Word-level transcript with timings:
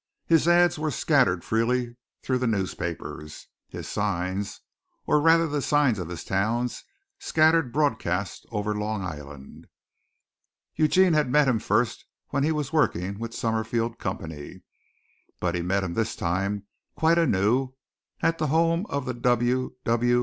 His 0.25 0.47
ads 0.47 0.79
were 0.79 0.89
scattered 0.89 1.43
freely 1.45 1.95
through 2.23 2.39
the 2.39 2.47
newspapers: 2.47 3.45
his 3.67 3.87
signs, 3.87 4.61
or 5.05 5.21
rather 5.21 5.45
the 5.47 5.61
signs 5.61 5.99
of 5.99 6.09
his 6.09 6.23
towns, 6.23 6.83
scattered 7.19 7.71
broadcast 7.71 8.47
over 8.51 8.73
Long 8.73 9.03
Island. 9.03 9.67
Eugene 10.75 11.13
had 11.13 11.29
met 11.29 11.47
him 11.47 11.59
first 11.59 12.05
when 12.29 12.41
he 12.41 12.51
was 12.51 12.73
working 12.73 13.19
with 13.19 13.29
the 13.29 13.37
Summerfield 13.37 13.99
Company, 13.99 14.63
but 15.39 15.53
he 15.53 15.61
met 15.61 15.83
him 15.83 15.93
this 15.93 16.15
time 16.15 16.65
quite 16.95 17.19
anew 17.19 17.75
at 18.23 18.39
the 18.39 18.47
home 18.47 18.87
of 18.89 19.05
the 19.05 19.13
W. 19.13 19.75
W. 19.83 20.19